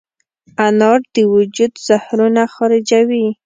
انار 0.67 0.99
د 1.15 1.17
وجود 1.33 1.71
زهرونه 1.87 2.43
خارجوي. 2.53 3.25